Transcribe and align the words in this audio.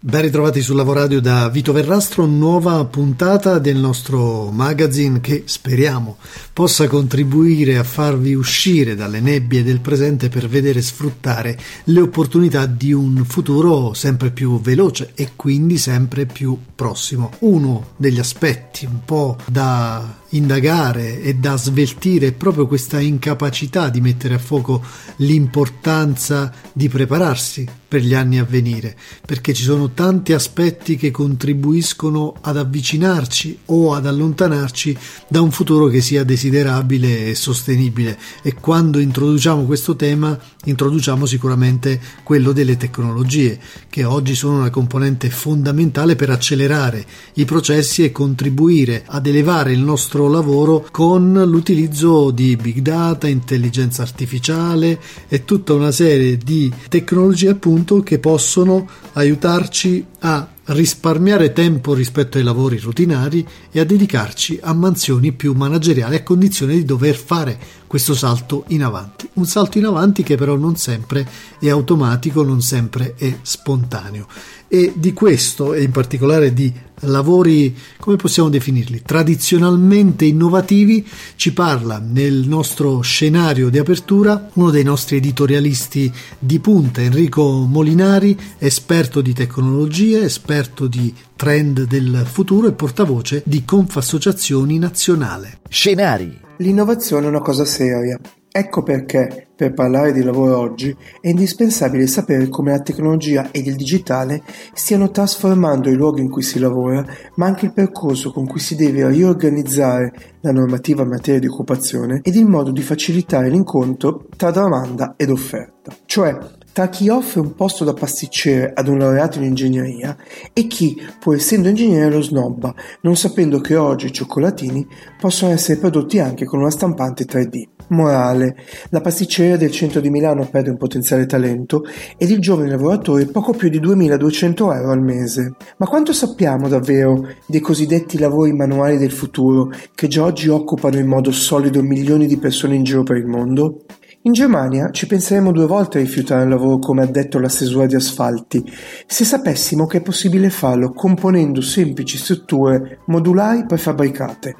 Ben 0.00 0.20
ritrovati 0.20 0.62
sul 0.62 0.76
Lavoradio 0.76 1.20
da 1.20 1.48
Vito 1.48 1.72
Verrastro, 1.72 2.24
nuova 2.24 2.84
puntata 2.84 3.58
del 3.58 3.78
nostro 3.78 4.48
magazine 4.52 5.20
che 5.20 5.42
speriamo 5.46 6.18
possa 6.52 6.86
contribuire 6.86 7.76
a 7.76 7.82
farvi 7.82 8.32
uscire 8.32 8.94
dalle 8.94 9.18
nebbie 9.18 9.64
del 9.64 9.80
presente 9.80 10.28
per 10.28 10.46
vedere 10.46 10.82
sfruttare 10.82 11.58
le 11.86 12.00
opportunità 12.00 12.66
di 12.66 12.92
un 12.92 13.24
futuro 13.24 13.92
sempre 13.92 14.30
più 14.30 14.60
veloce 14.60 15.10
e 15.16 15.30
quindi 15.34 15.78
sempre 15.78 16.26
più 16.26 16.56
prossimo. 16.76 17.32
Uno 17.40 17.88
degli 17.96 18.20
aspetti 18.20 18.86
un 18.86 19.00
po' 19.04 19.36
da 19.46 20.18
indagare 20.30 21.20
e 21.22 21.34
da 21.34 21.56
sveltire 21.56 22.28
è 22.28 22.32
proprio 22.32 22.66
questa 22.66 23.00
incapacità 23.00 23.88
di 23.88 24.00
mettere 24.00 24.34
a 24.34 24.38
fuoco 24.38 24.82
l'importanza 25.16 26.52
di 26.72 26.88
prepararsi 26.88 27.66
per 27.88 28.02
gli 28.02 28.12
anni 28.12 28.38
a 28.38 28.44
venire, 28.44 28.94
perché 29.24 29.54
ci 29.54 29.62
sono 29.62 29.92
tanti 29.92 30.34
aspetti 30.34 30.96
che 30.96 31.10
contribuiscono 31.10 32.34
ad 32.42 32.58
avvicinarci 32.58 33.60
o 33.66 33.94
ad 33.94 34.06
allontanarci 34.06 34.96
da 35.26 35.40
un 35.40 35.50
futuro 35.50 35.86
che 35.86 36.02
sia 36.02 36.22
desiderabile 36.22 37.28
e 37.28 37.34
sostenibile. 37.34 38.18
E 38.42 38.54
quando 38.54 38.98
introduciamo 38.98 39.64
questo 39.64 39.96
tema 39.96 40.38
introduciamo 40.68 41.26
sicuramente 41.26 42.00
quello 42.22 42.52
delle 42.52 42.76
tecnologie 42.76 43.58
che 43.88 44.04
oggi 44.04 44.34
sono 44.34 44.58
una 44.58 44.70
componente 44.70 45.30
fondamentale 45.30 46.14
per 46.14 46.30
accelerare 46.30 47.04
i 47.34 47.44
processi 47.44 48.04
e 48.04 48.12
contribuire 48.12 49.02
ad 49.06 49.26
elevare 49.26 49.72
il 49.72 49.80
nostro 49.80 50.28
lavoro 50.28 50.86
con 50.90 51.32
l'utilizzo 51.46 52.30
di 52.30 52.56
big 52.56 52.80
data, 52.80 53.26
intelligenza 53.26 54.02
artificiale 54.02 55.00
e 55.28 55.44
tutta 55.44 55.72
una 55.72 55.90
serie 55.90 56.36
di 56.36 56.72
tecnologie 56.88 57.48
appunto 57.48 58.02
che 58.02 58.18
possono 58.18 58.86
aiutarci 59.14 60.04
a 60.20 60.48
risparmiare 60.68 61.52
tempo 61.52 61.94
rispetto 61.94 62.36
ai 62.36 62.44
lavori 62.44 62.78
rutinari 62.78 63.46
e 63.70 63.80
a 63.80 63.84
dedicarci 63.84 64.58
a 64.60 64.74
mansioni 64.74 65.32
più 65.32 65.54
manageriali 65.54 66.16
a 66.16 66.22
condizione 66.22 66.74
di 66.74 66.84
dover 66.84 67.14
fare 67.14 67.58
questo 67.88 68.14
salto 68.14 68.64
in 68.68 68.84
avanti. 68.84 69.28
Un 69.32 69.46
salto 69.46 69.78
in 69.78 69.86
avanti 69.86 70.22
che 70.22 70.36
però 70.36 70.54
non 70.54 70.76
sempre 70.76 71.26
è 71.58 71.68
automatico, 71.68 72.44
non 72.44 72.60
sempre 72.60 73.14
è 73.16 73.38
spontaneo. 73.42 74.28
E 74.68 74.92
di 74.94 75.12
questo, 75.14 75.72
e 75.72 75.82
in 75.82 75.90
particolare 75.90 76.52
di 76.52 76.70
lavori, 77.02 77.74
come 77.98 78.16
possiamo 78.16 78.50
definirli, 78.50 79.02
tradizionalmente 79.04 80.26
innovativi, 80.26 81.06
ci 81.36 81.52
parla 81.52 81.98
nel 81.98 82.46
nostro 82.46 83.00
scenario 83.00 83.70
di 83.70 83.78
apertura 83.78 84.50
uno 84.54 84.70
dei 84.70 84.84
nostri 84.84 85.16
editorialisti 85.16 86.12
di 86.38 86.58
punta, 86.60 87.00
Enrico 87.00 87.64
Molinari, 87.66 88.38
esperto 88.58 89.22
di 89.22 89.32
tecnologie, 89.32 90.24
esperto 90.24 90.86
di 90.86 91.14
trend 91.34 91.84
del 91.84 92.26
futuro 92.30 92.68
e 92.68 92.72
portavoce 92.72 93.42
di 93.46 93.64
Confassociazioni 93.64 94.78
Nazionale. 94.78 95.60
Scenari. 95.68 96.47
L'innovazione 96.58 97.26
è 97.26 97.28
una 97.28 97.40
cosa 97.40 97.64
seria 97.64 98.18
Ecco 98.50 98.82
perché, 98.82 99.48
per 99.54 99.74
parlare 99.74 100.12
di 100.12 100.22
lavoro 100.22 100.58
oggi, 100.58 100.94
è 101.20 101.28
indispensabile 101.28 102.06
sapere 102.06 102.48
come 102.48 102.72
la 102.72 102.80
tecnologia 102.80 103.50
ed 103.52 103.66
il 103.66 103.76
digitale 103.76 104.42
stiano 104.72 105.10
trasformando 105.10 105.90
i 105.90 105.94
luoghi 105.94 106.22
in 106.22 106.30
cui 106.30 106.42
si 106.42 106.58
lavora, 106.58 107.04
ma 107.36 107.46
anche 107.46 107.66
il 107.66 107.72
percorso 107.72 108.32
con 108.32 108.46
cui 108.46 108.58
si 108.58 108.74
deve 108.74 109.06
riorganizzare 109.06 110.12
la 110.40 110.50
normativa 110.50 111.02
in 111.02 111.10
materia 111.10 111.38
di 111.38 111.46
occupazione 111.46 112.20
ed 112.22 112.34
il 112.34 112.46
modo 112.46 112.72
di 112.72 112.82
facilitare 112.82 113.50
l'incontro 113.50 114.26
tra 114.34 114.50
domanda 114.50 115.14
ed 115.16 115.30
offerta. 115.30 115.94
Cioè, 116.06 116.36
tra 116.78 116.88
chi 116.90 117.08
offre 117.08 117.40
un 117.40 117.56
posto 117.56 117.82
da 117.82 117.92
pasticcere 117.92 118.70
ad 118.72 118.86
un 118.86 118.98
laureato 118.98 119.38
in 119.38 119.46
ingegneria 119.46 120.16
e 120.52 120.68
chi, 120.68 120.96
pur 121.18 121.34
essendo 121.34 121.66
ingegnere, 121.66 122.08
lo 122.08 122.22
snobba, 122.22 122.72
non 123.00 123.16
sapendo 123.16 123.58
che 123.58 123.74
oggi 123.74 124.06
i 124.06 124.12
cioccolatini 124.12 124.86
possono 125.18 125.50
essere 125.50 125.80
prodotti 125.80 126.20
anche 126.20 126.44
con 126.44 126.60
una 126.60 126.70
stampante 126.70 127.24
3D. 127.24 127.62
Morale. 127.88 128.54
La 128.90 129.00
pasticceria 129.00 129.56
del 129.56 129.72
centro 129.72 130.00
di 130.00 130.08
Milano 130.08 130.46
perde 130.48 130.70
un 130.70 130.76
potenziale 130.76 131.26
talento 131.26 131.84
ed 132.16 132.30
il 132.30 132.38
giovane 132.38 132.68
lavoratore 132.68 133.26
poco 133.26 133.54
più 133.54 133.70
di 133.70 133.80
2200 133.80 134.72
euro 134.72 134.92
al 134.92 135.02
mese. 135.02 135.54
Ma 135.78 135.86
quanto 135.86 136.12
sappiamo 136.12 136.68
davvero 136.68 137.26
dei 137.46 137.60
cosiddetti 137.60 138.20
lavori 138.20 138.52
manuali 138.52 138.98
del 138.98 139.10
futuro 139.10 139.72
che 139.96 140.06
già 140.06 140.22
oggi 140.22 140.48
occupano 140.48 140.98
in 140.98 141.08
modo 141.08 141.32
solido 141.32 141.82
milioni 141.82 142.28
di 142.28 142.36
persone 142.36 142.76
in 142.76 142.84
giro 142.84 143.02
per 143.02 143.16
il 143.16 143.26
mondo? 143.26 143.80
In 144.22 144.32
Germania 144.32 144.90
ci 144.90 145.06
penseremmo 145.06 145.52
due 145.52 145.66
volte 145.66 145.98
a 145.98 146.00
rifiutare 146.00 146.42
un 146.42 146.50
lavoro 146.50 146.78
come 146.78 147.02
addetto 147.02 147.38
alla 147.38 147.48
stesura 147.48 147.86
di 147.86 147.94
asfalti, 147.94 148.62
se 149.06 149.24
sapessimo 149.24 149.86
che 149.86 149.98
è 149.98 150.02
possibile 150.02 150.50
farlo 150.50 150.92
componendo 150.92 151.60
semplici 151.60 152.18
strutture 152.18 153.00
modulari 153.06 153.64
prefabbricate 153.64 154.56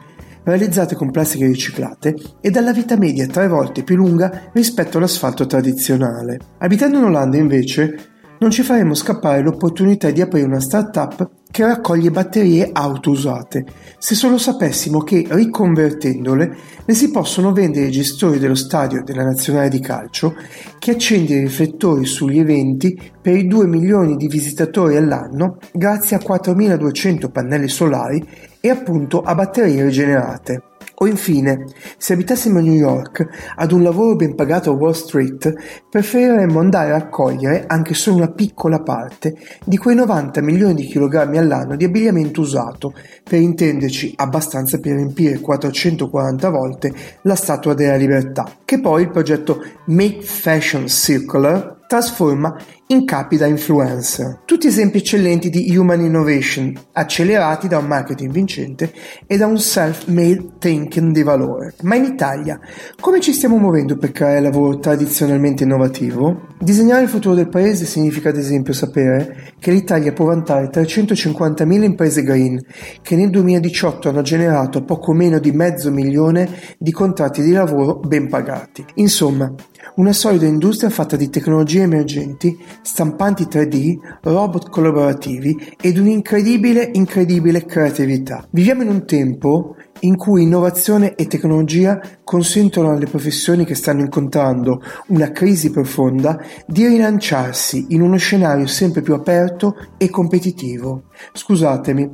realizzate 0.49 0.95
con 0.95 1.11
plastiche 1.11 1.47
riciclate 1.47 2.17
e 2.41 2.51
dalla 2.51 2.73
vita 2.73 2.97
media 2.97 3.27
tre 3.27 3.49
volte 3.49 3.83
più 3.83 3.97
lunga 3.97 4.51
rispetto 4.53 4.97
all'asfalto 4.97 5.47
tradizionale. 5.47 6.39
Abitando 6.59 6.99
in 6.99 7.05
Olanda 7.05 7.37
invece 7.37 7.97
non 8.39 8.51
ci 8.51 8.63
faremo 8.63 8.95
scappare 8.95 9.43
l'opportunità 9.43 10.11
di 10.11 10.21
aprire 10.21 10.47
una 10.47 10.61
startup 10.61 11.31
che 11.51 11.65
raccoglie 11.65 12.11
batterie 12.11 12.71
auto 12.73 13.11
usate, 13.11 13.65
se 13.99 14.15
solo 14.15 14.39
sapessimo 14.39 15.01
che 15.01 15.27
riconvertendole 15.29 16.57
le 16.85 16.95
si 16.95 17.11
possono 17.11 17.53
vendere 17.53 17.87
ai 17.87 17.91
gestori 17.91 18.39
dello 18.39 18.55
stadio 18.55 19.03
della 19.03 19.25
nazionale 19.25 19.69
di 19.69 19.81
calcio 19.81 20.35
che 20.79 20.93
accende 20.93 21.35
i 21.35 21.41
riflettori 21.41 22.05
sugli 22.05 22.39
eventi 22.39 22.99
per 23.21 23.37
i 23.37 23.47
2 23.47 23.67
milioni 23.67 24.17
di 24.17 24.29
visitatori 24.29 24.97
all'anno 24.97 25.59
grazie 25.73 26.17
a 26.17 26.21
4200 26.21 27.31
pannelli 27.31 27.69
solari 27.69 28.27
e 28.61 28.69
appunto 28.71 29.23
a 29.23 29.35
batterie 29.35 29.83
rigenerate. 29.83 30.63
O 31.01 31.07
infine, 31.07 31.67
se 31.97 32.15
abitassimo 32.15 32.59
a 32.59 32.63
New 32.63 32.75
York, 32.75 33.25
ad 33.55 33.71
un 33.71 33.85
lavoro 33.85 34.17
ben 34.17 34.35
pagato 34.35 34.71
a 34.71 34.75
Wall 34.75 34.93
Street, 34.93 35.55
preferiremmo 35.89 36.59
andare 36.59 36.91
a 36.91 36.99
raccogliere 36.99 37.65
anche 37.69 37.95
solo 37.95 38.17
una 38.17 38.33
piccola 38.33 38.83
parte 38.83 39.37
di 39.65 39.77
quei 39.77 39.95
90 39.95 40.41
milioni 40.41 40.75
di 40.75 40.87
chilogrammi 40.87 41.39
all'anno 41.39 41.77
di 41.77 41.85
abbigliamento 41.85 42.41
usato, 42.41 42.95
per 43.23 43.41
intenderci 43.41 44.15
abbastanza 44.17 44.81
per 44.81 44.97
riempire 44.97 45.39
440 45.39 46.51
volte 46.51 46.93
la 47.23 47.37
Statua 47.37 47.75
della 47.75 47.95
Libertà, 47.95 48.51
che 48.65 48.81
poi 48.81 49.03
il 49.03 49.11
progetto 49.11 49.63
Make 49.87 50.23
Fashion 50.23 50.89
Circular 50.89 51.77
trasforma 51.87 52.55
in 52.91 53.05
capi 53.05 53.37
da 53.37 53.47
influencer. 53.47 54.41
Tutti 54.45 54.67
esempi 54.67 54.99
eccellenti 54.99 55.51
di 55.51 55.77
human 55.77 56.01
innovation, 56.01 56.73
accelerati 56.93 57.69
da 57.69 57.79
un 57.79 57.87
marketing 57.87 58.33
vincente 58.33 58.93
e 59.27 59.37
da 59.37 59.47
un 59.47 59.59
self-made 59.59 60.55
thinking 60.59 61.13
di 61.13 61.23
valore. 61.23 61.75
Ma 61.83 61.97
in 61.97 62.05
Italia, 62.05 62.59
come 62.99 63.21
ci 63.21 63.33
stiamo 63.33 63.59
muovendo 63.59 63.97
per 63.97 64.13
creare 64.13 64.41
lavoro 64.41 64.79
tradizionalmente 64.79 65.65
innovativo? 65.65 66.47
Disegnare 66.61 67.03
il 67.03 67.09
futuro 67.09 67.35
del 67.35 67.49
paese 67.49 67.85
significa 67.85 68.31
ad 68.31 68.37
esempio 68.37 68.73
sapere 68.73 69.53
che 69.59 69.71
l'Italia 69.71 70.13
può 70.13 70.25
vantare 70.27 70.71
350.000 70.71 71.83
imprese 71.83 72.23
green 72.23 72.61
che 73.03 73.17
nel 73.17 73.31
2018 73.31 74.09
hanno 74.09 74.23
generato 74.23 74.83
poco 74.83 75.13
meno 75.13 75.39
di 75.39 75.53
mezzo 75.53 75.91
milione 75.91 76.49
di 76.79 76.91
contratti 76.91 77.43
di 77.43 77.53
lavoro 77.53 77.97
ben 77.97 78.29
pagati. 78.29 78.85
Insomma, 78.95 79.53
una 79.97 80.13
solida 80.13 80.47
industria 80.47 80.91
fatta 80.91 81.17
di 81.17 81.29
tecnologie 81.29 81.83
emergenti, 81.83 82.57
stampanti 82.89 83.45
3D, 83.45 83.99
robot 84.23 84.71
collaborativi 84.71 85.75
ed 85.79 85.99
un'incredibile, 85.99 86.89
incredibile 86.95 87.67
creatività. 87.67 88.47
Viviamo 88.51 88.83
in 88.83 88.89
un 88.89 89.05
tempo 89.05 89.77
in 90.01 90.17
cui 90.17 90.45
innovazione 90.45 91.15
e 91.15 91.27
tecnologia 91.27 92.01
consentono 92.25 92.91
alle 92.91 93.05
professioni 93.05 93.67
che 93.67 93.75
stanno 93.75 94.01
incontrando 94.01 94.81
una 95.09 95.31
crisi 95.33 95.71
profonda 95.71 96.43
di 96.67 96.87
rilanciarsi 96.87 97.89
in 97.91 98.01
uno 98.01 98.17
scenario 98.17 98.67
sempre 98.67 99.03
più 99.03 99.13
aperto 99.13 99.77
e 99.99 100.09
competitivo. 100.09 101.03
Scusatemi, 101.35 102.11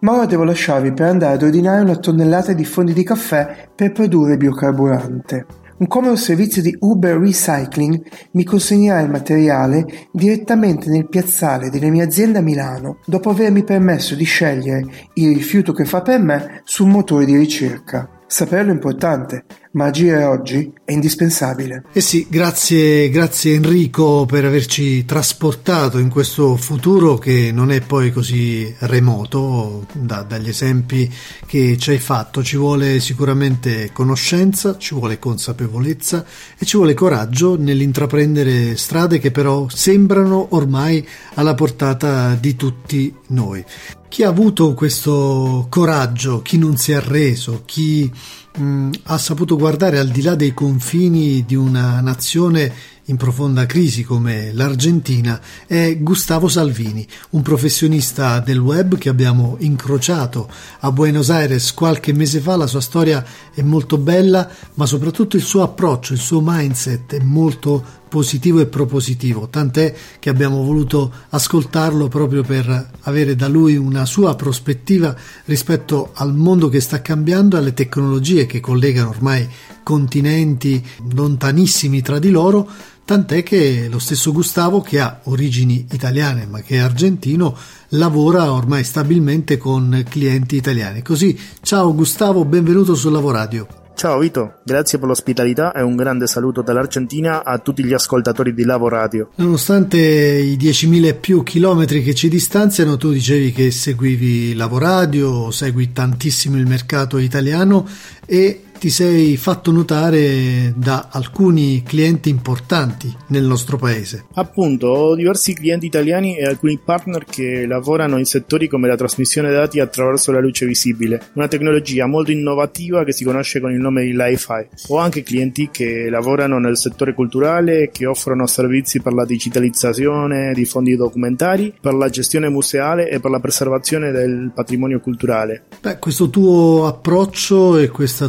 ma 0.00 0.12
ora 0.12 0.26
devo 0.26 0.42
lasciarvi 0.42 0.92
per 0.92 1.06
andare 1.06 1.34
ad 1.34 1.42
ordinare 1.44 1.82
una 1.82 1.96
tonnellata 1.96 2.52
di 2.52 2.64
fondi 2.64 2.92
di 2.92 3.04
caffè 3.04 3.68
per 3.72 3.92
produrre 3.92 4.36
biocarburante. 4.36 5.65
Un 5.78 5.88
comodo 5.88 6.16
servizio 6.16 6.62
di 6.62 6.74
Uber 6.80 7.18
Recycling 7.18 8.02
mi 8.30 8.44
consegnerà 8.44 9.00
il 9.00 9.10
materiale 9.10 9.84
direttamente 10.10 10.88
nel 10.88 11.06
piazzale 11.06 11.68
della 11.68 11.90
mia 11.90 12.04
azienda 12.04 12.38
a 12.38 12.42
Milano, 12.42 13.00
dopo 13.04 13.28
avermi 13.28 13.62
permesso 13.62 14.14
di 14.14 14.24
scegliere 14.24 14.86
il 15.14 15.34
rifiuto 15.34 15.74
che 15.74 15.84
fa 15.84 16.00
per 16.00 16.18
me 16.18 16.62
sul 16.64 16.88
motore 16.88 17.26
di 17.26 17.36
ricerca. 17.36 18.08
Saperlo 18.26 18.70
è 18.70 18.74
importante, 18.74 19.44
ma 19.76 19.84
agire 19.84 20.24
oggi 20.24 20.72
è 20.84 20.92
indispensabile. 20.92 21.84
Eh 21.92 22.00
sì, 22.00 22.26
grazie, 22.30 23.10
grazie 23.10 23.54
Enrico 23.54 24.24
per 24.24 24.46
averci 24.46 25.04
trasportato 25.04 25.98
in 25.98 26.08
questo 26.08 26.56
futuro 26.56 27.18
che 27.18 27.50
non 27.52 27.70
è 27.70 27.82
poi 27.82 28.10
così 28.10 28.74
remoto 28.80 29.86
da, 29.92 30.22
dagli 30.22 30.48
esempi 30.48 31.12
che 31.44 31.76
ci 31.78 31.90
hai 31.90 31.98
fatto. 31.98 32.42
Ci 32.42 32.56
vuole 32.56 33.00
sicuramente 33.00 33.90
conoscenza, 33.92 34.78
ci 34.78 34.94
vuole 34.94 35.18
consapevolezza 35.18 36.24
e 36.58 36.64
ci 36.64 36.78
vuole 36.78 36.94
coraggio 36.94 37.58
nell'intraprendere 37.58 38.76
strade 38.78 39.18
che 39.18 39.30
però 39.30 39.68
sembrano 39.68 40.46
ormai 40.50 41.06
alla 41.34 41.54
portata 41.54 42.34
di 42.34 42.56
tutti 42.56 43.14
noi. 43.28 43.62
Chi 44.08 44.22
ha 44.22 44.28
avuto 44.28 44.72
questo 44.72 45.66
coraggio, 45.68 46.40
chi 46.40 46.56
non 46.56 46.78
si 46.78 46.92
è 46.92 46.94
arreso, 46.94 47.62
chi 47.66 48.10
mh, 48.56 48.90
ha 49.04 49.18
saputo 49.18 49.56
guardare 49.56 49.98
al 49.98 50.08
di 50.08 50.22
là 50.22 50.34
dei 50.34 50.52
confini 50.54 51.44
di 51.44 51.54
una 51.54 52.00
nazione 52.00 52.72
in 53.06 53.16
profonda 53.16 53.66
crisi 53.66 54.02
come 54.02 54.52
l'Argentina 54.52 55.40
è 55.66 55.96
Gustavo 56.00 56.48
Salvini, 56.48 57.06
un 57.30 57.42
professionista 57.42 58.40
del 58.40 58.58
web 58.58 58.98
che 58.98 59.08
abbiamo 59.08 59.56
incrociato 59.60 60.48
a 60.80 60.90
Buenos 60.90 61.30
Aires 61.30 61.72
qualche 61.72 62.12
mese 62.12 62.40
fa. 62.40 62.56
La 62.56 62.66
sua 62.66 62.80
storia 62.80 63.24
è 63.54 63.62
molto 63.62 63.98
bella, 63.98 64.48
ma 64.74 64.86
soprattutto 64.86 65.36
il 65.36 65.42
suo 65.42 65.62
approccio, 65.62 66.14
il 66.14 66.18
suo 66.18 66.40
mindset 66.42 67.14
è 67.14 67.22
molto 67.22 68.04
positivo 68.08 68.60
e 68.60 68.66
propositivo, 68.66 69.48
tant'è 69.48 69.94
che 70.18 70.30
abbiamo 70.30 70.62
voluto 70.62 71.12
ascoltarlo 71.30 72.08
proprio 72.08 72.42
per 72.42 72.90
avere 73.00 73.34
da 73.34 73.48
lui 73.48 73.76
una 73.76 74.06
sua 74.06 74.34
prospettiva 74.36 75.14
rispetto 75.44 76.12
al 76.14 76.34
mondo 76.34 76.68
che 76.68 76.80
sta 76.80 77.02
cambiando, 77.02 77.56
alle 77.56 77.74
tecnologie 77.74 78.46
che 78.46 78.60
collegano 78.60 79.10
ormai 79.10 79.46
continenti 79.82 80.84
lontanissimi 81.12 82.00
tra 82.00 82.18
di 82.18 82.30
loro, 82.30 82.68
tant'è 83.06 83.44
che 83.44 83.86
lo 83.88 84.00
stesso 84.00 84.32
Gustavo, 84.32 84.82
che 84.82 84.98
ha 84.98 85.20
origini 85.24 85.86
italiane 85.92 86.44
ma 86.44 86.60
che 86.60 86.74
è 86.74 86.78
argentino, 86.78 87.56
lavora 87.90 88.52
ormai 88.52 88.82
stabilmente 88.82 89.56
con 89.56 90.04
clienti 90.08 90.56
italiani. 90.56 91.02
Così, 91.02 91.38
ciao 91.62 91.94
Gustavo, 91.94 92.44
benvenuto 92.44 92.96
sul 92.96 93.12
Lavoradio. 93.12 93.84
Ciao 93.94 94.18
Vito, 94.18 94.56
grazie 94.62 94.98
per 94.98 95.08
l'ospitalità 95.08 95.72
e 95.72 95.80
un 95.80 95.96
grande 95.96 96.26
saluto 96.26 96.60
dall'Argentina 96.60 97.42
a 97.42 97.58
tutti 97.60 97.82
gli 97.82 97.94
ascoltatori 97.94 98.52
di 98.52 98.64
Lavo 98.64 98.88
Radio. 98.88 99.30
Nonostante 99.36 99.98
i 99.98 100.58
10.000 100.58 101.04
e 101.06 101.14
più 101.14 101.42
chilometri 101.42 102.02
che 102.02 102.14
ci 102.14 102.28
distanziano, 102.28 102.98
tu 102.98 103.10
dicevi 103.10 103.52
che 103.52 103.70
seguivi 103.70 104.54
Lavo 104.54 104.76
Radio, 104.76 105.50
segui 105.50 105.92
tantissimo 105.92 106.58
il 106.58 106.66
mercato 106.66 107.16
italiano 107.16 107.88
e 108.26 108.64
ti 108.78 108.90
sei 108.90 109.36
fatto 109.36 109.72
notare 109.72 110.72
da 110.76 111.08
alcuni 111.10 111.82
clienti 111.82 112.28
importanti 112.28 113.14
nel 113.28 113.44
nostro 113.44 113.76
paese. 113.76 114.26
Appunto, 114.34 114.88
ho 114.88 115.14
diversi 115.14 115.54
clienti 115.54 115.86
italiani 115.86 116.36
e 116.36 116.44
alcuni 116.44 116.78
partner 116.78 117.24
che 117.24 117.66
lavorano 117.66 118.18
in 118.18 118.24
settori 118.24 118.68
come 118.68 118.88
la 118.88 118.96
trasmissione 118.96 119.50
dati 119.50 119.80
attraverso 119.80 120.32
la 120.32 120.40
luce 120.40 120.66
visibile, 120.66 121.28
una 121.34 121.48
tecnologia 121.48 122.06
molto 122.06 122.30
innovativa 122.30 123.04
che 123.04 123.12
si 123.12 123.24
conosce 123.24 123.60
con 123.60 123.72
il 123.72 123.80
nome 123.80 124.04
di 124.04 124.12
Li-Fi. 124.12 124.66
Ho 124.88 124.98
anche 124.98 125.22
clienti 125.22 125.68
che 125.70 126.08
lavorano 126.10 126.58
nel 126.58 126.76
settore 126.76 127.14
culturale 127.14 127.82
e 127.82 127.90
che 127.90 128.06
offrono 128.06 128.46
servizi 128.46 129.00
per 129.00 129.12
la 129.12 129.24
digitalizzazione 129.24 130.52
di 130.52 130.64
fondi 130.64 130.96
documentari, 130.96 131.72
per 131.80 131.94
la 131.94 132.08
gestione 132.08 132.48
museale 132.48 133.08
e 133.08 133.20
per 133.20 133.30
la 133.30 133.40
preservazione 133.40 134.10
del 134.10 134.50
patrimonio 134.54 135.00
culturale. 135.00 135.64
Beh, 135.80 135.98
questo 135.98 136.28
tuo 136.30 136.86
approccio 136.86 137.78
e 137.78 137.88
questa 137.88 138.28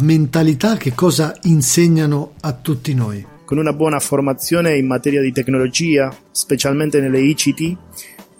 mentalità 0.00 0.76
che 0.76 0.92
cosa 0.94 1.34
insegnano 1.42 2.32
a 2.40 2.52
tutti 2.52 2.94
noi? 2.94 3.24
Con 3.44 3.58
una 3.58 3.72
buona 3.72 3.98
formazione 3.98 4.76
in 4.76 4.86
materia 4.86 5.20
di 5.20 5.32
tecnologia, 5.32 6.14
specialmente 6.30 7.00
nelle 7.00 7.20
ICT, 7.20 7.76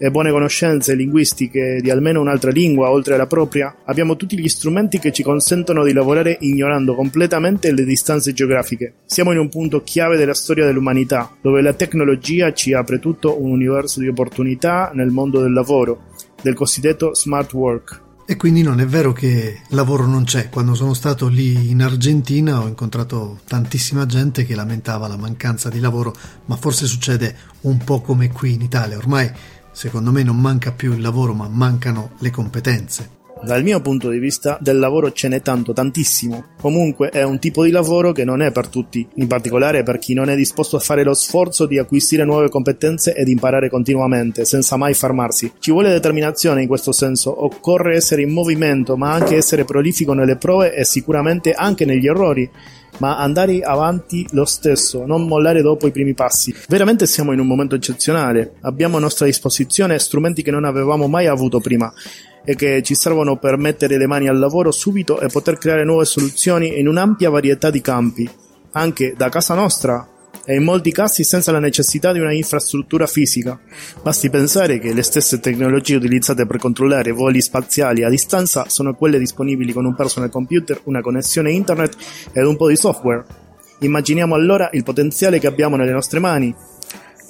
e 0.03 0.11
buone 0.11 0.31
conoscenze 0.31 0.95
linguistiche 0.95 1.81
di 1.83 1.91
almeno 1.91 2.23
un'altra 2.23 2.51
lingua 2.51 2.91
oltre 2.91 3.15
alla 3.15 3.27
propria, 3.27 3.77
abbiamo 3.85 4.17
tutti 4.17 4.39
gli 4.39 4.49
strumenti 4.49 4.99
che 4.99 5.13
ci 5.13 5.23
consentono 5.23 5.85
di 5.85 5.93
lavorare 5.93 6.39
ignorando 6.41 6.95
completamente 6.95 7.71
le 7.71 7.85
distanze 7.85 8.33
geografiche. 8.33 8.95
Siamo 9.05 9.33
in 9.33 9.39
un 9.39 9.51
punto 9.51 9.83
chiave 9.83 10.17
della 10.17 10.33
storia 10.33 10.65
dell'umanità, 10.65 11.37
dove 11.43 11.61
la 11.61 11.75
tecnologia 11.75 12.55
ci 12.55 12.73
apre 12.73 12.99
tutto 12.99 13.43
un 13.43 13.51
universo 13.51 14.01
di 14.01 14.09
opportunità 14.09 14.91
nel 14.95 15.11
mondo 15.11 15.43
del 15.43 15.53
lavoro, 15.53 16.05
del 16.41 16.55
cosiddetto 16.55 17.15
smart 17.15 17.53
work. 17.53 18.09
E 18.31 18.37
quindi 18.37 18.63
non 18.63 18.79
è 18.79 18.87
vero 18.87 19.13
che 19.13 19.63
lavoro 19.71 20.07
non 20.07 20.23
c'è. 20.23 20.51
Quando 20.51 20.77
sono 20.77 20.95
stato 20.95 21.27
lì 21.27 21.71
in 21.71 21.83
Argentina 21.83 22.61
ho 22.61 22.69
incontrato 22.69 23.41
tantissima 23.45 24.07
gente 24.07 24.47
che 24.47 24.55
lamentava 24.55 25.09
la 25.09 25.17
mancanza 25.17 25.69
di 25.69 25.81
lavoro, 25.81 26.15
ma 26.45 26.55
forse 26.55 26.87
succede 26.87 27.37
un 27.63 27.79
po' 27.79 28.01
come 28.01 28.31
qui 28.31 28.53
in 28.53 28.61
Italia. 28.61 28.99
Ormai 28.99 29.29
secondo 29.73 30.13
me 30.13 30.23
non 30.23 30.39
manca 30.39 30.71
più 30.71 30.93
il 30.93 31.01
lavoro, 31.01 31.35
ma 31.35 31.49
mancano 31.49 32.13
le 32.21 32.31
competenze. 32.31 33.20
Dal 33.43 33.63
mio 33.63 33.81
punto 33.81 34.11
di 34.11 34.19
vista 34.19 34.59
del 34.61 34.79
lavoro 34.79 35.13
ce 35.13 35.27
n'è 35.29 35.41
tanto, 35.41 35.73
tantissimo. 35.73 36.45
Comunque 36.61 37.09
è 37.09 37.23
un 37.23 37.39
tipo 37.39 37.65
di 37.65 37.71
lavoro 37.71 38.13
che 38.13 38.23
non 38.23 38.43
è 38.43 38.53
per 38.53 38.69
tutti, 38.69 39.07
in 39.15 39.27
particolare 39.29 39.83
per 39.83 39.99
chi 39.99 40.13
non 40.13 40.29
è 40.29 40.37
disposto 40.37 40.77
a 40.77 40.81
fare 40.81 41.03
lo 41.03 41.15
sforzo 41.15 41.65
di 41.65 41.79
acquisire 41.79 42.25
nuove 42.25 42.51
competenze 42.51 43.15
ed 43.15 43.29
imparare 43.29 43.71
continuamente, 43.71 44.45
senza 44.45 44.77
mai 44.77 44.93
fermarsi. 44.93 45.53
Ci 45.59 45.71
vuole 45.71 45.89
determinazione 45.89 46.61
in 46.61 46.69
questo 46.69 46.93
senso, 46.93 47.43
occorre 47.43 47.97
essere 47.97 48.21
in 48.21 48.31
movimento, 48.31 48.99
ma 48.99 49.13
anche 49.13 49.37
essere 49.37 49.65
prolifico 49.65 50.13
nelle 50.13 50.37
prove 50.37 50.75
e 50.75 50.85
sicuramente 50.85 51.53
anche 51.53 51.87
negli 51.87 52.07
errori 52.07 52.49
ma 52.99 53.17
andare 53.19 53.61
avanti 53.61 54.27
lo 54.33 54.45
stesso, 54.45 55.07
non 55.07 55.27
mollare 55.27 55.63
dopo 55.63 55.87
i 55.87 55.93
primi 55.93 56.13
passi. 56.13 56.55
Veramente 56.69 57.07
siamo 57.07 57.33
in 57.33 57.39
un 57.39 57.47
momento 57.47 57.75
eccezionale, 57.75 58.55
abbiamo 58.63 58.99
a 58.99 59.01
nostra 59.01 59.27
disposizione 59.27 59.99
strumenti 59.99 60.43
che 60.43 60.51
non 60.51 60.65
avevamo 60.65 61.07
mai 61.07 61.27
avuto 61.27 61.61
prima 61.61 61.91
e 62.45 62.55
che 62.55 62.83
ci 62.83 62.95
servono 62.95 63.37
per 63.37 63.57
mettere 63.57 63.97
le 63.97 64.07
mani 64.07 64.29
al 64.29 64.39
lavoro 64.39 64.71
subito 64.71 65.21
e 65.21 65.29
poter 65.29 65.59
creare 65.59 65.85
nuove 65.85 66.05
soluzioni 66.05 66.79
in 66.79 66.89
un'ampia 66.89 67.31
varietà 67.31 67.71
di 67.71 67.81
campi, 67.81 68.29
anche 68.73 69.15
da 69.17 69.29
casa 69.29 69.55
nostra 69.55 70.07
e 70.45 70.55
in 70.55 70.65
molti 70.65 70.91
casi 70.91 71.23
senza 71.23 71.53
la 71.53 71.59
necessità 71.59 72.13
di 72.13 72.19
una 72.19 72.33
infrastruttura 72.33 73.07
fisica. 73.07 73.59
Basti 74.03 74.31
pensare 74.31 74.79
che 74.79 74.93
le 74.93 75.03
stesse 75.03 75.39
tecnologie 75.41 75.97
utilizzate 75.97 76.47
per 76.47 76.59
controllare 76.59 77.13
voli 77.13 77.41
spaziali 77.41 78.03
a 78.03 78.09
distanza 78.09 78.65
sono 78.69 78.95
quelle 78.95 79.19
disponibili 79.19 79.73
con 79.73 79.85
un 79.85 79.95
personal 79.95 80.31
computer, 80.31 80.81
una 80.85 81.01
connessione 81.01 81.53
internet 81.53 81.97
ed 82.33 82.45
un 82.45 82.57
po' 82.57 82.69
di 82.69 82.77
software. 82.77 83.25
Immaginiamo 83.81 84.35
allora 84.35 84.69
il 84.73 84.83
potenziale 84.83 85.39
che 85.39 85.47
abbiamo 85.47 85.77
nelle 85.77 85.93
nostre 85.93 86.19
mani. 86.19 86.55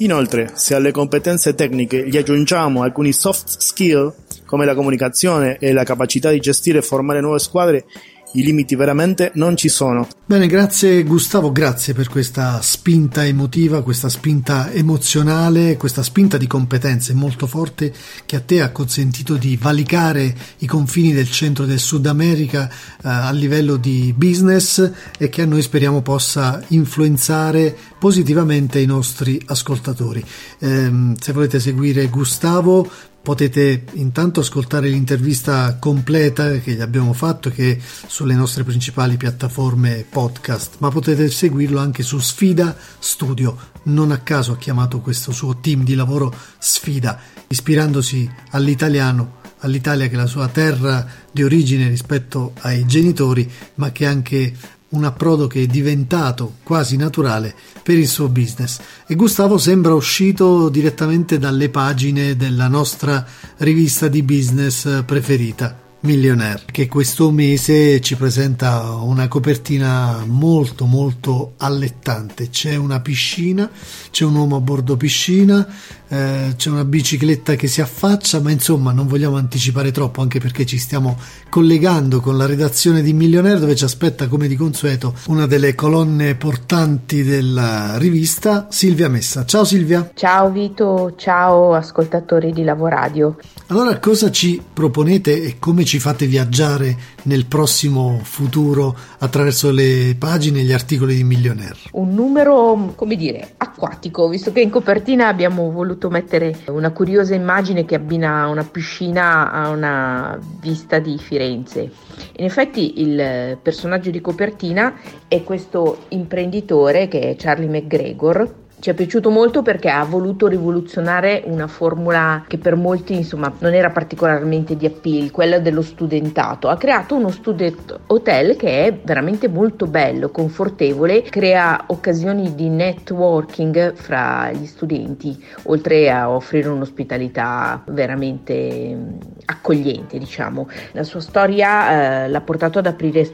Inoltre, 0.01 0.53
se 0.55 0.75
alle 0.75 0.93
competenze 0.93 1.55
tecniche 1.55 2.09
gli 2.09 2.17
aggiungiamo 2.17 2.83
alcuni 2.83 3.13
soft 3.13 3.59
skill, 3.59 4.11
come 4.47 4.65
la 4.65 4.75
comunicazione 4.75 5.59
e 5.59 5.75
la 5.75 5.85
capacità 5.85 6.31
di 6.31 6.41
gestire 6.41 6.79
e 6.79 6.83
formare 6.83 7.21
nuove 7.21 7.39
squadre, 7.39 7.85
i 8.33 8.43
limiti 8.43 8.77
veramente 8.77 9.33
non 9.35 9.57
ci 9.57 9.69
sono. 9.69 10.07
Bene, 10.25 10.47
grazie 10.47 11.03
Gustavo, 11.03 11.51
grazie 11.51 11.93
per 11.95 12.09
questa 12.09 12.61
spinta 12.63 13.27
emotiva, 13.27 13.83
questa 13.83 14.09
spinta 14.09 14.71
emozionale, 14.71 15.77
questa 15.77 16.03
spinta 16.03 16.37
di 16.37 16.47
competenze 16.47 17.15
molto 17.15 17.47
forte 17.47 17.93
che 18.27 18.37
a 18.37 18.41
te 18.41 18.63
ha 18.63 18.71
consentito 18.71 19.35
di 19.35 19.57
valicare 19.57 20.33
i 20.59 20.67
confini 20.67 21.13
del 21.13 21.31
centro 21.31 21.65
e 21.65 21.67
del 21.67 21.81
Sud 21.81 22.07
America 22.07 22.69
eh, 22.69 22.75
a 23.03 23.33
livello 23.33 23.77
di 23.77 24.15
business 24.17 24.91
e 25.19 25.29
che 25.29 25.43
a 25.43 25.47
noi 25.47 25.63
speriamo 25.63 26.01
possa 26.01 26.63
influenzare 26.69 27.77
positivamente 27.99 28.79
i 28.79 28.87
nostri 28.87 29.41
ascoltatori. 29.47 30.25
Eh, 30.59 31.15
se 31.19 31.33
volete 31.33 31.59
seguire 31.59 32.07
Gustavo 32.07 32.89
Potete 33.23 33.85
intanto 33.95 34.41
ascoltare 34.41 34.89
l'intervista 34.89 35.77
completa 35.79 36.51
che 36.59 36.73
gli 36.73 36.81
abbiamo 36.81 37.13
fatto 37.13 37.51
che 37.51 37.73
è 37.73 37.79
sulle 38.07 38.35
nostre 38.35 38.65
principali 38.65 39.17
piattaforme 39.17 40.07
podcast, 40.09 40.77
ma 40.79 40.89
potete 40.91 41.31
seguirlo 41.31 41.79
anche 41.79 42.03
su 42.03 42.19
Sfida 42.19 42.77
Studio. 42.99 43.57
Non 43.85 44.11
a 44.11 44.19
caso 44.19 44.53
ha 44.53 44.57
chiamato 44.57 45.01
questo 45.01 45.33
suo 45.33 45.59
team 45.61 45.85
di 45.85 45.95
lavoro 45.95 46.35
Sfida, 46.59 47.21
ispirandosi 47.49 48.29
all'italiano 48.51 49.39
all'Italia 49.61 50.09
che 50.09 50.15
è 50.15 50.17
la 50.17 50.27
sua 50.27 50.49
terra 50.49 51.07
di 51.31 51.43
origine 51.43 51.89
rispetto 51.89 52.55
ai 52.61 52.87
genitori, 52.87 53.51
ma 53.75 53.93
che 53.93 54.07
anche 54.07 54.55
un 54.91 55.05
approdo 55.05 55.47
che 55.47 55.63
è 55.63 55.67
diventato 55.67 56.55
quasi 56.63 56.97
naturale 56.97 57.55
per 57.83 57.99
il 57.99 58.09
suo 58.09 58.29
business 58.29 58.81
e 59.07 59.15
Gustavo 59.15 59.59
sembra 59.59 59.95
uscito 59.95 60.69
direttamente 60.69 61.39
dalle 61.39 61.69
pagine 61.69 62.37
della 62.37 62.69
nostra 62.69 63.25
rivista 63.59 64.09
di 64.09 64.23
business 64.23 65.05
preferita. 65.05 65.80
Millionaire, 66.03 66.63
che 66.71 66.89
questo 66.89 67.31
mese 67.31 68.01
ci 68.01 68.17
presenta 68.17 68.95
una 68.95 69.29
copertina 69.29 70.25
molto 70.27 70.87
molto 70.87 71.53
allettante. 71.59 72.49
C'è 72.49 72.75
una 72.77 73.01
piscina, 73.01 73.69
c'è 74.11 74.25
un 74.25 74.35
uomo 74.35 74.57
a 74.57 74.61
bordo 74.61 74.97
piscina, 74.97 75.67
eh, 76.09 76.55
c'è 76.57 76.71
una 76.71 76.87
bicicletta 76.87 77.55
che 77.55 77.67
si 77.67 77.83
affaccia, 77.83 78.41
ma 78.41 78.51
insomma 78.51 78.93
non 78.93 79.09
vogliamo 79.09 79.37
anticipare 79.37 79.91
troppo 79.91 80.23
anche 80.23 80.41
perché 80.41 80.65
ci 80.65 80.79
stiamo 80.79 81.19
collegando 81.51 82.21
con 82.21 82.39
la 82.39 82.47
redazione 82.47 83.03
di 83.03 83.13
Millionaire 83.13 83.59
dove 83.59 83.77
ci 83.77 83.85
aspetta 83.85 84.27
come 84.27 84.49
di 84.49 84.57
consueto 84.57 85.15
una 85.27 85.47
delle 85.47 85.75
colonne 85.75 86.35
portanti 86.35 87.23
della 87.23 87.99
rivista, 87.99 88.69
Silvia 88.71 89.11
Messa. 89.11 89.45
Ciao 89.45 89.65
Silvia. 89.65 90.13
Ciao 90.15 90.51
Vito, 90.51 91.13
ciao 91.17 91.75
ascoltatori 91.75 92.53
di 92.53 92.65
Lavoradio. 92.65 93.37
Allora 93.67 93.99
cosa 93.99 94.31
ci 94.31 94.61
proponete 94.73 95.43
e 95.43 95.57
come 95.59 95.85
ci 95.85 95.90
fate 95.99 96.27
viaggiare 96.27 96.97
nel 97.25 97.47
prossimo 97.47 98.21
futuro 98.23 98.97
attraverso 99.19 99.71
le 99.71 100.15
pagine 100.19 100.61
e 100.61 100.63
gli 100.63 100.73
articoli 100.73 101.17
di 101.17 101.25
Millionaire? 101.25 101.77
Un 101.93 102.15
numero, 102.15 102.93
come 102.95 103.17
dire, 103.17 103.55
acquatico, 103.57 104.29
visto 104.29 104.53
che 104.53 104.61
in 104.61 104.71
copertina 104.71 105.29
abbiamo 105.29 105.71
voluto 105.71 106.11
mettere 106.11 106.57
una 106.69 106.91
curiosa 106.91 107.35
immagine 107.35 107.85
che 107.85 107.95
abbina 107.95 108.47
una 108.49 108.65
piscina 108.65 109.51
a 109.51 109.71
una 109.71 110.39
vista 110.61 110.99
di 110.99 111.19
Firenze. 111.19 111.91
In 112.37 112.45
effetti 112.45 113.01
il 113.01 113.59
personaggio 113.63 114.11
di 114.11 114.21
copertina 114.21 114.95
è 115.27 115.43
questo 115.43 116.05
imprenditore 116.09 117.09
che 117.09 117.31
è 117.31 117.37
Charlie 117.37 117.69
McGregor 117.69 118.60
ci 118.81 118.89
è 118.89 118.95
piaciuto 118.95 119.29
molto 119.29 119.61
perché 119.61 119.91
ha 119.91 120.03
voluto 120.05 120.47
rivoluzionare 120.47 121.43
una 121.45 121.67
formula 121.67 122.45
che 122.47 122.57
per 122.57 122.77
molti 122.77 123.15
insomma 123.15 123.53
non 123.59 123.75
era 123.75 123.91
particolarmente 123.91 124.75
di 124.75 124.87
appeal, 124.87 125.31
quella 125.31 125.59
dello 125.59 125.83
studentato. 125.83 126.69
Ha 126.69 126.79
creato 126.79 127.15
uno 127.15 127.31
student 127.31 128.01
hotel 128.07 128.57
che 128.57 128.87
è 128.87 128.99
veramente 129.05 129.49
molto 129.49 129.87
bello, 129.87 130.31
confortevole, 130.31 131.23
crea 131.23 131.85
occasioni 131.89 132.55
di 132.55 132.71
networking 132.71 133.95
fra 133.95 134.51
gli 134.51 134.65
studenti, 134.65 135.39
oltre 135.65 136.11
a 136.11 136.31
offrire 136.31 136.69
un'ospitalità 136.69 137.83
veramente 137.89 138.97
accogliente, 139.45 140.19
diciamo. 140.19 140.69
La 140.93 141.03
sua 141.03 141.21
storia 141.21 142.25
eh, 142.25 142.29
l'ha 142.29 142.41
portato 142.41 142.79
ad 142.79 142.87
aprire 142.87 143.31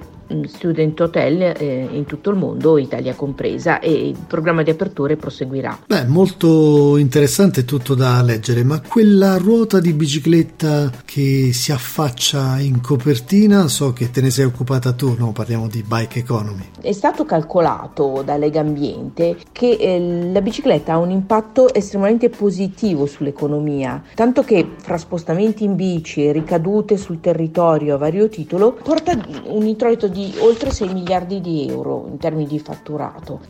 student 0.47 1.01
hotel 1.01 1.55
eh, 1.57 1.89
in 1.91 2.05
tutto 2.05 2.31
il 2.31 2.37
mondo, 2.37 2.79
Italia 2.79 3.15
compresa, 3.15 3.81
e 3.81 4.09
il 4.09 4.17
programma 4.27 4.63
di 4.63 4.71
aperture 4.71 5.17
proseguirà. 5.17 5.79
Beh, 5.87 6.05
molto 6.07 6.97
interessante 6.97 7.65
tutto 7.65 7.95
da 7.95 8.23
leggere, 8.23 8.65
ma 8.65 8.81
quella 8.81 9.37
ruota 9.37 9.81
di 9.81 9.93
bicicletta 9.93 10.91
che 11.05 11.51
si 11.53 11.73
affaccia 11.73 12.59
in 12.59 12.81
copertina, 12.81 13.69
so 13.69 13.93
che 13.93 14.11
te 14.11 14.21
ne 14.21 14.31
sei 14.31 14.45
occupata 14.45 14.93
tu, 14.93 15.15
no? 15.19 15.33
Parliamo 15.33 15.69
di 15.69 15.85
bike 15.87 16.19
economy. 16.19 16.65
È 16.81 16.93
stato 16.93 17.25
calcolato 17.25 18.23
da 18.25 18.37
Lega 18.37 18.61
Ambiente 18.61 19.37
che 19.53 19.77
eh, 19.79 20.31
la 20.33 20.41
bicicletta 20.41 20.95
ha 20.95 20.99
un 20.99 21.11
impatto 21.11 21.73
estremamente 21.73 22.29
positivo 22.29 23.07
sull'economia, 23.07 24.03
tanto 24.15 24.43
che 24.43 24.67
fra 24.77 24.99
spostamenti 24.99 25.65
in 25.65 25.75
bici 25.77 26.25
e 26.25 26.33
ricadute 26.33 26.97
sul 26.97 27.21
territorio 27.21 27.95
a 27.95 27.99
vario 27.99 28.29
titolo 28.29 28.73
porta 28.73 29.19
un 29.45 29.67
introito 29.67 30.09
di 30.17 30.35
oltre 30.39 30.71
6 30.71 30.95
miliardi 30.95 31.43
di 31.43 31.69
euro 31.69 32.07
in 32.11 32.17
termini 32.17 32.47
di 32.49 32.59
fatturato. 32.59 33.41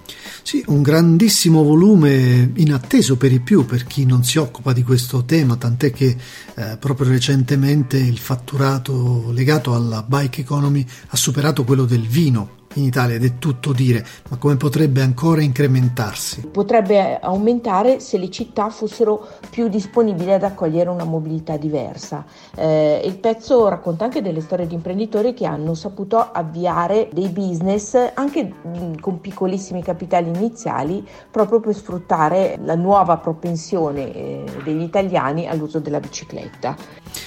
Sì, 0.42 0.64
un 0.66 0.82
grandissimo 0.82 1.62
volume 1.62 2.50
inatteso 2.56 3.16
per 3.16 3.30
i 3.30 3.38
più 3.38 3.64
per 3.64 3.84
chi 3.84 4.04
non 4.04 4.24
si 4.24 4.38
occupa 4.38 4.72
di 4.72 4.82
questo 4.82 5.24
tema, 5.24 5.54
tant'è 5.54 5.92
che 5.92 6.16
eh, 6.56 6.76
proprio 6.78 7.08
recentemente 7.08 7.98
il 7.98 8.18
fatturato 8.18 9.30
legato 9.30 9.74
alla 9.74 10.02
bike 10.02 10.40
economy 10.40 10.84
ha 11.08 11.16
superato 11.16 11.62
quello 11.62 11.84
del 11.84 12.06
vino 12.06 12.64
in 12.76 12.84
Italia 12.84 13.16
ed 13.16 13.24
è 13.24 13.38
tutto 13.38 13.72
dire, 13.72 14.04
ma 14.30 14.36
come 14.36 14.56
potrebbe 14.56 15.02
ancora 15.02 15.42
incrementarsi? 15.42 16.48
Potrebbe 16.48 17.18
aumentare 17.18 18.00
se 18.00 18.18
le 18.18 18.30
città 18.30 18.70
fossero 18.70 19.26
più 19.50 19.68
disponibili 19.68 20.32
ad 20.32 20.42
accogliere 20.42 20.90
una 20.90 21.04
mobilità 21.04 21.56
diversa. 21.56 22.24
Eh, 22.54 23.02
il 23.04 23.16
pezzo 23.18 23.68
racconta 23.68 24.04
anche 24.04 24.22
delle 24.22 24.40
storie 24.40 24.66
di 24.66 24.74
imprenditori 24.74 25.34
che 25.34 25.46
hanno 25.46 25.74
saputo 25.74 26.18
avviare 26.18 27.08
dei 27.12 27.28
business 27.28 27.96
anche 28.14 28.52
mm, 28.66 28.94
con 29.00 29.20
piccolissimi 29.20 29.82
capitali 29.82 30.28
iniziali 30.28 31.06
proprio 31.30 31.60
per 31.60 31.74
sfruttare 31.74 32.58
la 32.62 32.74
nuova 32.74 33.16
propensione 33.16 34.12
eh, 34.14 34.44
degli 34.64 34.82
italiani 34.82 35.48
all'uso 35.48 35.78
della 35.78 36.00
bicicletta. 36.00 36.76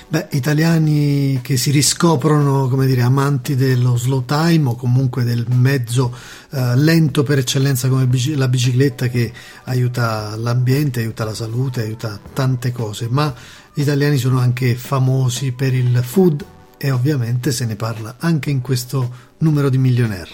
Beh, 0.07 0.27
italiani 0.31 1.39
che 1.41 1.57
si 1.57 1.71
riscoprono, 1.71 2.67
come 2.67 2.85
dire, 2.85 3.01
amanti 3.01 3.55
dello 3.55 3.95
slow 3.95 4.25
time 4.25 4.69
o 4.69 4.75
comunque 4.75 5.23
del 5.23 5.38
mezzo 5.47 6.15
eh, 6.51 6.75
lento 6.75 7.23
per 7.23 7.37
eccellenza 7.39 7.87
come 7.87 8.07
la 8.35 8.47
bicicletta 8.47 9.07
che 9.07 9.31
aiuta 9.65 10.35
l'ambiente, 10.35 10.99
aiuta 10.99 11.23
la 11.23 11.33
salute, 11.33 11.81
aiuta 11.81 12.19
tante 12.33 12.71
cose, 12.71 13.07
ma 13.09 13.33
gli 13.73 13.81
italiani 13.81 14.17
sono 14.17 14.39
anche 14.39 14.75
famosi 14.75 15.51
per 15.51 15.73
il 15.73 16.01
food 16.03 16.45
e 16.77 16.91
ovviamente 16.91 17.51
se 17.51 17.65
ne 17.65 17.75
parla 17.75 18.15
anche 18.19 18.49
in 18.49 18.61
questo 18.61 19.09
numero 19.39 19.69
di 19.69 19.77
milionari. 19.77 20.31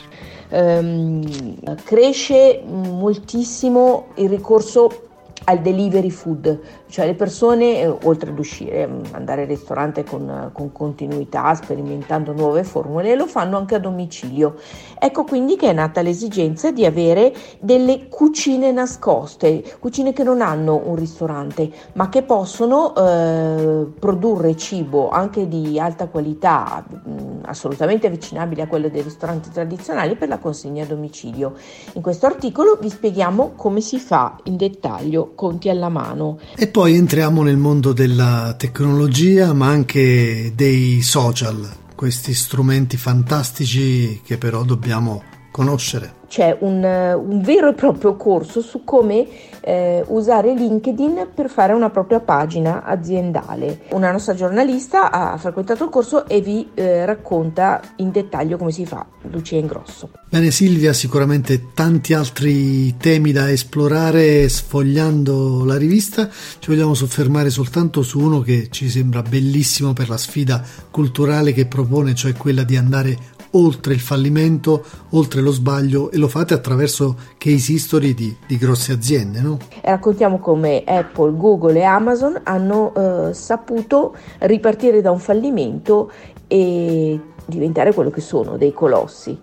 Um, 0.47 1.55
cresce 1.83 2.61
moltissimo 2.65 4.09
il 4.15 4.29
ricorso 4.29 5.04
al 5.45 5.59
delivery 5.59 6.09
food, 6.09 6.59
cioè 6.87 7.05
le 7.05 7.13
persone 7.13 7.81
eh, 7.81 7.97
oltre 8.03 8.31
ad 8.31 8.39
uscire, 8.39 8.87
mm, 8.87 9.01
andare 9.11 9.43
al 9.43 9.47
ristorante 9.47 10.03
con, 10.03 10.49
con, 10.53 10.71
continuità, 10.71 11.53
sperimentando 11.53 12.33
nuove 12.33 12.63
formule, 12.63 13.15
lo 13.15 13.27
fanno 13.27 13.57
anche 13.57 13.75
a 13.75 13.79
domicilio. 13.79 14.55
Ecco 14.97 15.23
quindi 15.23 15.55
che 15.55 15.69
è 15.69 15.73
nata 15.73 16.01
l'esigenza 16.01 16.71
di 16.71 16.85
avere 16.85 17.33
delle 17.59 18.07
cucine 18.07 18.71
nascoste, 18.71 19.63
cucine 19.79 20.13
che 20.13 20.23
non 20.23 20.41
hanno 20.41 20.81
un 20.83 20.95
ristorante, 20.95 21.69
ma 21.93 22.09
che 22.09 22.23
possono 22.23 22.95
eh, 22.95 23.85
produrre 23.99 24.55
cibo 24.55 25.09
anche 25.09 25.47
di 25.47 25.79
alta 25.79 26.07
qualità, 26.07 26.83
mh, 26.87 27.09
mm, 27.09 27.39
assolutamente 27.43 28.07
avvicinabile 28.07 28.63
a 28.63 28.67
quello 28.67 28.89
dei 28.89 29.01
ristoranti 29.01 29.51
tradizionali 29.51 30.15
per 30.15 30.27
la 30.27 30.39
consegna 30.39 30.83
a 30.83 30.87
domicilio. 30.87 31.53
In 31.93 32.01
questo 32.01 32.25
articolo 32.25 32.77
vi 32.81 32.89
spieghiamo 32.89 33.51
come 33.55 33.79
si 33.81 33.99
fa 33.99 34.37
in 34.45 34.57
dettaglio 34.57 35.33
conti 35.35 35.69
alla 35.69 35.89
mano. 35.89 36.39
E 36.55 36.67
poi 36.67 36.95
entriamo 36.95 37.43
nel 37.43 37.57
mondo 37.57 37.93
della 37.93 38.55
tecnologia, 38.57 39.53
ma 39.53 39.67
anche 39.67 40.53
dei 40.55 41.01
social, 41.01 41.69
questi 41.95 42.33
strumenti 42.33 42.97
fantastici 42.97 44.21
che 44.23 44.37
però 44.37 44.63
dobbiamo 44.63 45.21
conoscere 45.51 46.23
c'è 46.35 46.57
un, 46.59 46.83
un, 46.83 47.41
vero 47.41 47.69
e 47.69 47.73
proprio 47.73 48.17
corso 48.17 48.59
su 48.59 48.83
come 48.83 49.25
eh, 49.61 50.03
usare 50.07 50.53
LinkedIn 50.53 51.29
per 51.33 51.49
fare 51.49 51.71
una 51.71 51.89
propria 51.89 52.19
pagina 52.19 52.83
aziendale. 52.83 53.83
Una 53.91 54.11
nostra 54.11 54.33
giornalista 54.33 55.11
ha 55.11 55.37
frequentato 55.37 55.85
il 55.85 55.89
corso 55.89 56.27
e 56.27 56.41
vi 56.41 56.71
eh, 56.73 57.05
racconta 57.05 57.79
in 57.97 58.11
dettaglio 58.11 58.57
come 58.57 58.73
si 58.73 58.85
fa. 58.85 59.05
Lucia 59.31 59.55
Ingrosso. 59.55 60.09
Bene 60.29 60.51
Silvia, 60.51 60.91
sicuramente 60.91 61.71
tanti 61.73 62.13
altri 62.13 62.97
temi 62.97 63.31
da 63.31 63.49
esplorare 63.49 64.49
sfogliando 64.49 65.63
la 65.63 65.77
rivista. 65.77 66.27
Ci 66.27 66.69
vogliamo 66.69 66.93
soffermare 66.95 67.49
soltanto 67.49 68.01
su 68.01 68.19
uno 68.19 68.41
che 68.41 68.67
ci 68.71 68.89
sembra 68.89 69.21
bellissimo 69.21 69.93
per 69.93 70.09
la 70.09 70.17
sfida 70.17 70.61
culturale 70.91 71.53
che 71.53 71.65
propone, 71.65 72.13
cioè 72.13 72.33
quella 72.33 72.63
di 72.63 72.75
andare 72.75 73.17
oltre 73.55 73.93
il 73.93 73.99
fallimento, 73.99 74.83
oltre 75.11 75.41
lo 75.41 75.51
sbaglio 75.51 76.11
e 76.11 76.17
lo 76.17 76.27
fate 76.27 76.53
attraverso 76.53 77.15
case 77.37 77.73
history 77.73 78.13
di, 78.13 78.35
di 78.45 78.57
grosse 78.57 78.91
aziende. 78.91 79.41
No? 79.41 79.57
raccontiamo 79.81 80.39
come 80.39 80.83
Apple, 80.85 81.35
Google 81.35 81.79
e 81.79 81.83
Amazon 81.83 82.39
hanno 82.43 82.93
eh, 82.93 83.33
saputo 83.33 84.15
ripartire 84.39 85.01
da 85.01 85.11
un 85.11 85.19
fallimento 85.19 86.11
e 86.47 87.19
diventare 87.45 87.93
quello 87.93 88.09
che 88.09 88.21
sono, 88.21 88.57
dei 88.57 88.73
colossi. 88.73 89.39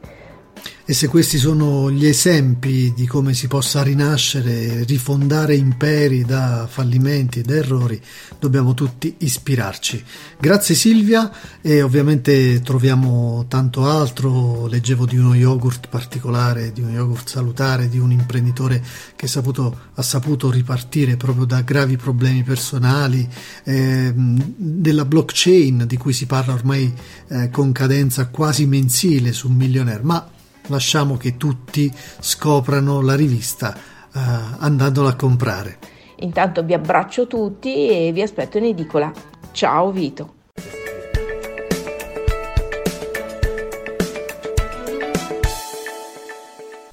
E 0.84 0.94
se 0.94 1.06
questi 1.06 1.38
sono 1.38 1.92
gli 1.92 2.06
esempi 2.06 2.92
di 2.92 3.06
come 3.06 3.34
si 3.34 3.46
possa 3.46 3.84
rinascere, 3.84 4.82
rifondare 4.82 5.54
imperi 5.54 6.24
da 6.24 6.66
fallimenti 6.68 7.38
ed 7.38 7.50
errori, 7.50 8.00
dobbiamo 8.40 8.74
tutti 8.74 9.14
ispirarci. 9.18 10.02
Grazie 10.40 10.74
Silvia 10.74 11.30
e 11.60 11.82
ovviamente 11.82 12.60
troviamo 12.62 13.46
tanto 13.46 13.86
altro, 13.86 14.66
leggevo 14.66 15.06
di 15.06 15.16
uno 15.16 15.36
yogurt 15.36 15.86
particolare, 15.86 16.72
di 16.72 16.80
uno 16.82 16.90
yogurt 16.90 17.28
salutare, 17.28 17.88
di 17.88 18.00
un 18.00 18.10
imprenditore 18.10 18.82
che 19.14 19.28
saputo, 19.28 19.78
ha 19.94 20.02
saputo 20.02 20.50
ripartire 20.50 21.16
proprio 21.16 21.44
da 21.44 21.60
gravi 21.60 21.96
problemi 21.96 22.42
personali, 22.42 23.26
eh, 23.62 24.12
della 24.14 25.04
blockchain 25.04 25.84
di 25.86 25.96
cui 25.96 26.12
si 26.12 26.26
parla 26.26 26.54
ormai 26.54 26.92
eh, 27.28 27.50
con 27.50 27.70
cadenza 27.70 28.26
quasi 28.26 28.66
mensile 28.66 29.32
su 29.32 29.48
Millionaire, 29.48 30.02
ma 30.02 30.28
lasciamo 30.66 31.16
che 31.16 31.36
tutti 31.36 31.92
scoprano 32.20 33.00
la 33.00 33.14
rivista 33.14 33.76
uh, 34.12 34.18
andandola 34.58 35.10
a 35.10 35.16
comprare. 35.16 35.78
Intanto 36.16 36.62
vi 36.62 36.74
abbraccio 36.74 37.26
tutti 37.26 37.88
e 37.88 38.12
vi 38.12 38.22
aspetto 38.22 38.58
in 38.58 38.64
edicola. 38.64 39.12
Ciao 39.52 39.90
Vito. 39.90 40.40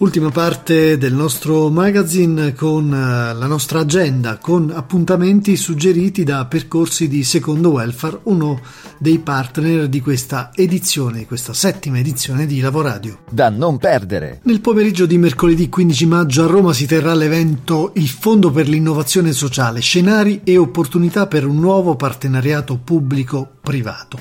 Ultima 0.01 0.29
parte 0.29 0.97
del 0.97 1.13
nostro 1.13 1.67
magazine 1.67 2.53
con 2.53 2.85
eh, 2.85 3.33
la 3.33 3.47
nostra 3.47 3.81
agenda, 3.81 4.37
con 4.37 4.71
appuntamenti 4.73 5.57
suggeriti 5.57 6.23
da 6.23 6.45
Percorsi 6.45 7.09
di 7.09 7.21
Secondo 7.25 7.71
Welfare, 7.71 8.21
uno 8.23 8.61
dei 8.97 9.19
partner 9.19 9.89
di 9.89 9.99
questa 9.99 10.51
edizione, 10.55 11.25
questa 11.25 11.53
settima 11.53 11.99
edizione 11.99 12.45
di 12.45 12.61
Lavoradio. 12.61 13.23
Da 13.29 13.49
non 13.49 13.77
perdere! 13.77 14.39
Nel 14.43 14.61
pomeriggio 14.61 15.05
di 15.05 15.17
mercoledì 15.17 15.67
15 15.67 16.05
maggio 16.05 16.45
a 16.45 16.47
Roma 16.47 16.71
si 16.71 16.85
terrà 16.85 17.13
l'evento 17.13 17.91
Il 17.95 18.07
Fondo 18.07 18.51
per 18.51 18.69
l'innovazione 18.69 19.33
sociale, 19.33 19.81
scenari 19.81 20.39
e 20.45 20.55
opportunità 20.55 21.27
per 21.27 21.45
un 21.45 21.59
nuovo 21.59 21.97
partenariato 21.97 22.79
pubblico-privato. 22.81 24.17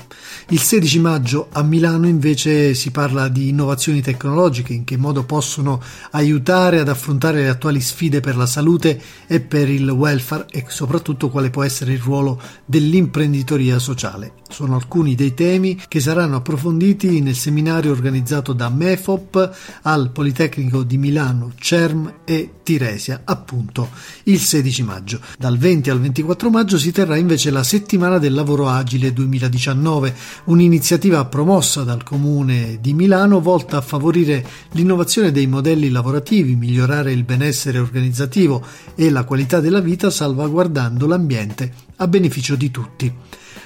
Il 0.49 0.59
16 0.59 0.99
maggio 0.99 1.47
a 1.53 1.63
Milano 1.63 2.05
invece 2.05 2.73
si 2.73 2.91
parla 2.91 3.29
di 3.29 3.47
innovazioni 3.47 4.01
tecnologiche, 4.01 4.73
in 4.73 4.83
che 4.83 4.97
modo 4.97 5.23
possono 5.23 5.67
possono 5.69 5.81
aiutare 6.11 6.79
ad 6.79 6.89
affrontare 6.89 7.43
le 7.43 7.49
attuali 7.49 7.79
sfide 7.79 8.19
per 8.19 8.35
la 8.35 8.47
salute 8.47 8.99
e 9.27 9.39
per 9.39 9.69
il 9.69 9.87
welfare 9.89 10.47
e 10.49 10.65
soprattutto 10.67 11.29
quale 11.29 11.51
può 11.51 11.63
essere 11.63 11.93
il 11.93 11.99
ruolo 11.99 12.41
dell'imprenditoria 12.65 13.77
sociale. 13.77 14.33
Sono 14.49 14.75
alcuni 14.75 15.13
dei 15.13 15.35
temi 15.35 15.79
che 15.87 15.99
saranno 15.99 16.37
approfonditi 16.37 17.21
nel 17.21 17.35
seminario 17.35 17.91
organizzato 17.91 18.53
da 18.53 18.69
MEFOP 18.69 19.57
al 19.83 20.09
Politecnico 20.11 20.81
di 20.81 20.97
Milano, 20.97 21.51
CERM 21.59 22.21
e 22.25 22.53
Tiresia, 22.63 23.21
appunto 23.25 23.89
il 24.23 24.39
16 24.39 24.83
maggio. 24.83 25.19
Dal 25.37 25.57
20 25.57 25.89
al 25.89 25.99
24 25.99 26.49
maggio 26.49 26.77
si 26.77 26.91
terrà 26.91 27.15
invece 27.15 27.51
la 27.51 27.63
settimana 27.63 28.17
del 28.17 28.33
lavoro 28.33 28.67
agile 28.69 29.13
2019, 29.13 30.15
un'iniziativa 30.45 31.25
promossa 31.25 31.83
dal 31.83 32.03
Comune 32.03 32.79
di 32.81 32.93
Milano 32.93 33.39
volta 33.39 33.77
a 33.77 33.81
favorire 33.81 34.45
l'innovazione 34.71 35.31
dei 35.31 35.45
modelli 35.45 35.58
lavorativi, 35.61 36.55
migliorare 36.55 37.11
il 37.11 37.23
benessere 37.23 37.79
organizzativo 37.79 38.65
e 38.95 39.09
la 39.09 39.23
qualità 39.23 39.59
della 39.59 39.81
vita 39.81 40.09
salvaguardando 40.09 41.07
l'ambiente 41.07 41.73
a 41.97 42.07
beneficio 42.07 42.55
di 42.55 42.71
tutti 42.71 43.13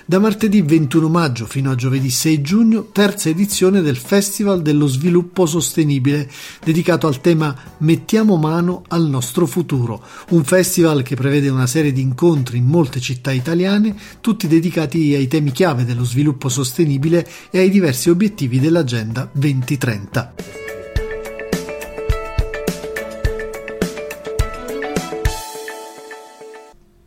da 0.06 0.20
martedì 0.20 0.62
21 0.62 1.08
maggio 1.08 1.46
fino 1.46 1.72
a 1.72 1.76
giovedì 1.76 2.10
6 2.10 2.42
giugno, 2.42 2.90
terza 2.92 3.30
edizione 3.30 3.82
del 3.82 3.96
Festival 3.96 4.62
dello 4.62 4.88
Sviluppo 4.88 5.46
Sostenibile, 5.46 6.30
dedicato 6.64 7.08
al 7.08 7.22
tema 7.22 7.56
Mettiamo 7.80 8.36
mano 8.36 8.84
al 8.90 9.08
nostro 9.08 9.46
futuro, 9.46 10.04
un 10.30 10.44
festival 10.44 11.04
che 11.04 11.16
prevede 11.16 11.50
una 11.50 11.68
serie 11.68 11.94
di 11.94 12.02
incontri 12.02 12.58
in 12.58 12.66
molte 12.66 13.00
città 13.00 13.32
italiane, 13.32 13.96
tutti 14.20 14.48
dedicati 14.48 15.14
ai 15.14 15.28
temi 15.28 15.52
chiave 15.52 15.86
dello 15.86 16.04
sviluppo 16.04 16.50
sostenibile 16.50 17.26
e 17.50 17.60
ai 17.60 17.70
diversi 17.70 18.10
obiettivi 18.10 18.60
dell'Agenda 18.60 19.30
2030. 19.32 20.63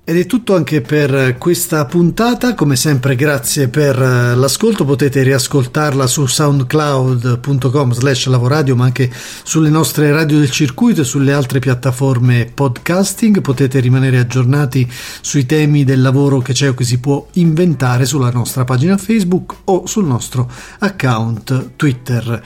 Ed 0.08 0.16
è 0.16 0.24
tutto 0.24 0.54
anche 0.54 0.82
per 0.82 1.34
questa 1.36 1.84
puntata, 1.84 2.54
come 2.54 2.76
sempre 2.76 3.16
grazie 3.16 3.66
per 3.66 4.00
eh, 4.00 4.36
l'ascolto, 4.36 4.84
potete 4.84 5.24
riascoltarla 5.24 6.06
su 6.06 6.26
soundcloud.com 6.26 7.92
slash 7.92 8.26
lavoradio 8.26 8.76
ma 8.76 8.84
anche 8.84 9.10
sulle 9.42 9.68
nostre 9.68 10.12
radio 10.12 10.38
del 10.38 10.52
circuito 10.52 11.00
e 11.00 11.04
sulle 11.04 11.32
altre 11.32 11.58
piattaforme 11.58 12.48
podcasting, 12.54 13.40
potete 13.40 13.80
rimanere 13.80 14.18
aggiornati 14.18 14.88
sui 15.20 15.44
temi 15.44 15.82
del 15.82 16.00
lavoro 16.00 16.38
che 16.38 16.52
c'è 16.52 16.68
o 16.68 16.74
che 16.74 16.84
si 16.84 17.00
può 17.00 17.26
inventare 17.32 18.04
sulla 18.04 18.30
nostra 18.30 18.62
pagina 18.62 18.96
Facebook 18.96 19.56
o 19.64 19.86
sul 19.88 20.06
nostro 20.06 20.48
account 20.78 21.70
Twitter. 21.74 22.42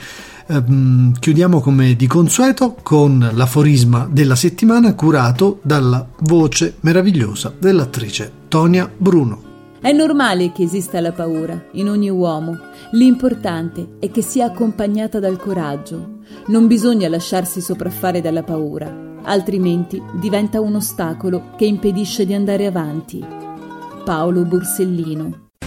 Ehm, 0.51 1.13
chiudiamo 1.17 1.61
come 1.61 1.95
di 1.95 2.07
consueto 2.07 2.75
con 2.83 3.29
l'aforisma 3.33 4.05
della 4.11 4.35
settimana 4.35 4.93
curato 4.95 5.59
dalla 5.61 6.05
voce 6.19 6.75
meravigliosa 6.81 7.53
dell'attrice 7.57 8.29
Tonia 8.49 8.91
Bruno. 8.95 9.49
È 9.79 9.93
normale 9.93 10.51
che 10.51 10.63
esista 10.63 10.99
la 10.99 11.13
paura 11.13 11.67
in 11.71 11.87
ogni 11.87 12.09
uomo, 12.09 12.57
l'importante 12.91 13.95
è 13.99 14.11
che 14.11 14.21
sia 14.21 14.47
accompagnata 14.47 15.19
dal 15.19 15.37
coraggio. 15.37 16.19
Non 16.47 16.67
bisogna 16.67 17.07
lasciarsi 17.07 17.61
sopraffare 17.61 18.19
dalla 18.19 18.43
paura, 18.43 18.93
altrimenti 19.23 20.01
diventa 20.19 20.59
un 20.59 20.75
ostacolo 20.75 21.51
che 21.55 21.65
impedisce 21.65 22.25
di 22.25 22.33
andare 22.33 22.65
avanti. 22.65 23.25
Paolo 24.03 24.43
Borsellino. 24.43 25.40